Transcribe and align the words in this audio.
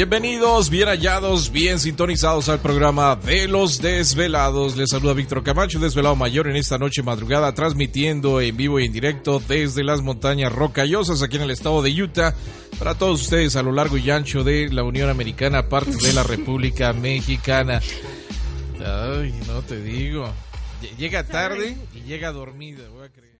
Bienvenidos, 0.00 0.70
bien 0.70 0.88
hallados, 0.88 1.52
bien 1.52 1.78
sintonizados 1.78 2.48
al 2.48 2.60
programa 2.60 3.16
de 3.16 3.46
los 3.46 3.82
desvelados. 3.82 4.74
Les 4.74 4.88
saluda 4.88 5.12
Víctor 5.12 5.42
Camacho, 5.42 5.78
desvelado 5.78 6.16
mayor 6.16 6.48
en 6.48 6.56
esta 6.56 6.78
noche 6.78 7.02
madrugada, 7.02 7.52
transmitiendo 7.52 8.40
en 8.40 8.56
vivo 8.56 8.80
y 8.80 8.86
en 8.86 8.94
directo 8.94 9.42
desde 9.46 9.84
las 9.84 10.00
montañas 10.00 10.54
rocallosas 10.54 11.22
aquí 11.22 11.36
en 11.36 11.42
el 11.42 11.50
estado 11.50 11.82
de 11.82 12.02
Utah 12.02 12.34
para 12.78 12.94
todos 12.94 13.20
ustedes 13.20 13.56
a 13.56 13.62
lo 13.62 13.72
largo 13.72 13.98
y 13.98 14.10
ancho 14.10 14.42
de 14.42 14.70
la 14.70 14.84
Unión 14.84 15.10
Americana, 15.10 15.68
parte 15.68 15.94
de 15.94 16.14
la 16.14 16.22
República 16.22 16.92
Mexicana. 16.94 17.82
Ay, 18.78 19.38
no 19.46 19.60
te 19.60 19.82
digo. 19.82 20.32
Llega 20.96 21.26
tarde 21.26 21.76
y 21.94 22.08
llega 22.08 22.32
dormida, 22.32 22.88
voy 22.88 23.04
a 23.04 23.10
creer. 23.10 23.39